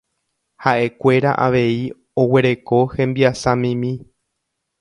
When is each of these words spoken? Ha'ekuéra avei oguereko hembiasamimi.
Ha'ekuéra 0.63 1.33
avei 1.43 1.77
oguereko 2.23 2.83
hembiasamimi. 2.97 3.97